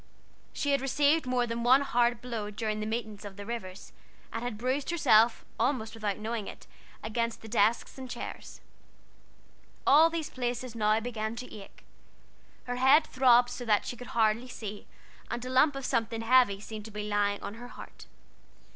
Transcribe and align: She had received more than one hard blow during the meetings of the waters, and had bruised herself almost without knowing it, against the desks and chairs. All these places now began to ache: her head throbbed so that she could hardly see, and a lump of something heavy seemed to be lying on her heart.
She 0.51 0.71
had 0.71 0.81
received 0.81 1.27
more 1.27 1.45
than 1.45 1.61
one 1.61 1.81
hard 1.81 2.23
blow 2.23 2.49
during 2.49 2.79
the 2.79 2.87
meetings 2.87 3.23
of 3.23 3.37
the 3.37 3.45
waters, 3.45 3.93
and 4.33 4.41
had 4.43 4.57
bruised 4.57 4.89
herself 4.89 5.45
almost 5.59 5.93
without 5.93 6.17
knowing 6.17 6.47
it, 6.47 6.65
against 7.03 7.43
the 7.43 7.47
desks 7.47 7.99
and 7.99 8.09
chairs. 8.09 8.61
All 9.85 10.09
these 10.09 10.31
places 10.31 10.73
now 10.73 10.99
began 11.01 11.35
to 11.35 11.53
ache: 11.53 11.83
her 12.63 12.77
head 12.77 13.05
throbbed 13.05 13.51
so 13.51 13.63
that 13.65 13.85
she 13.85 13.95
could 13.95 14.17
hardly 14.17 14.47
see, 14.47 14.87
and 15.29 15.45
a 15.45 15.51
lump 15.51 15.75
of 15.75 15.85
something 15.85 16.21
heavy 16.21 16.59
seemed 16.59 16.85
to 16.85 16.89
be 16.89 17.03
lying 17.07 17.39
on 17.43 17.53
her 17.53 17.67
heart. 17.67 18.07